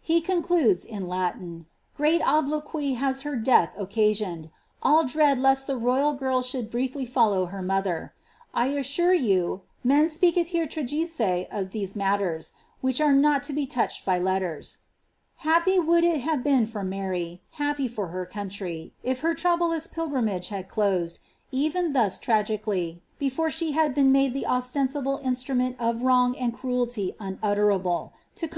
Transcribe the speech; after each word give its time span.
He 0.00 0.20
concludes, 0.20 0.84
in 0.84 1.08
reat 1.98 2.22
obloquy 2.24 2.92
has 2.98 3.22
her 3.22 3.34
death 3.34 3.74
occasioned; 3.76 4.48
all 4.80 5.02
dread 5.02 5.40
lest 5.40 5.66
the 5.66 6.42
should 6.46 6.70
briefly 6.70 7.04
follow 7.04 7.46
her 7.46 7.62
mother; 7.62 8.14
I 8.54 8.68
assure 8.68 9.12
you 9.12 9.62
men 9.82 10.08
speaketh 10.08 10.54
:e 10.54 11.46
of 11.50 11.70
these 11.72 11.96
matters, 11.96 12.52
which 12.80 13.00
are 13.00 13.12
not 13.12 13.42
to 13.42 13.52
be 13.52 13.66
touched 13.66 14.04
by 14.04 14.20
letters.'' 14.20 14.78
>uld 15.44 15.66
it 16.04 16.20
have 16.20 16.44
been 16.44 16.66
for 16.68 16.84
Mary, 16.84 17.42
happy 17.50 17.88
for 17.88 18.06
her 18.06 18.24
country, 18.24 18.92
if 19.02 19.18
her 19.22 19.34
pilgrimage 19.34 20.46
had 20.46 20.68
closed, 20.68 21.18
even 21.50 21.92
thus 21.92 22.18
tragically, 22.18 23.02
before 23.18 23.50
she 23.50 23.72
had 23.72 23.98
i 23.98 24.28
the 24.28 24.46
ostensible 24.46 25.18
instrument 25.24 25.74
of 25.80 26.04
wrong 26.04 26.36
and 26.36 26.54
cruelty 26.54 27.16
unutterable, 27.18 28.12
ntious 28.36 28.40
Protestants! 28.42 28.56